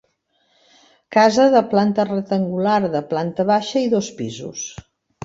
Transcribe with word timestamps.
Casa 1.15 1.43
de 1.55 1.61
planta 1.73 2.05
rectangular 2.09 2.79
de 2.97 3.03
planta 3.13 3.47
baixa 3.51 3.85
i 3.89 3.93
dos 3.93 4.11
pisos. 4.23 4.65